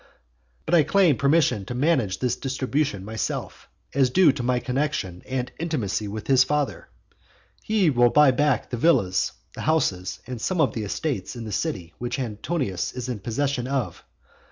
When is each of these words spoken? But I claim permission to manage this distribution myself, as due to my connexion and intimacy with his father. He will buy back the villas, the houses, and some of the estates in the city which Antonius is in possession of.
But 0.65 0.73
I 0.73 0.81
claim 0.81 1.15
permission 1.17 1.63
to 1.65 1.75
manage 1.75 2.17
this 2.17 2.35
distribution 2.35 3.05
myself, 3.05 3.69
as 3.93 4.09
due 4.09 4.31
to 4.31 4.41
my 4.41 4.57
connexion 4.59 5.21
and 5.27 5.51
intimacy 5.59 6.07
with 6.07 6.25
his 6.25 6.43
father. 6.43 6.89
He 7.61 7.91
will 7.91 8.09
buy 8.09 8.31
back 8.31 8.71
the 8.71 8.77
villas, 8.77 9.31
the 9.53 9.61
houses, 9.61 10.19
and 10.25 10.41
some 10.41 10.59
of 10.59 10.73
the 10.73 10.85
estates 10.85 11.35
in 11.35 11.43
the 11.43 11.51
city 11.51 11.93
which 11.99 12.17
Antonius 12.17 12.93
is 12.93 13.09
in 13.09 13.19
possession 13.19 13.67
of. 13.67 14.03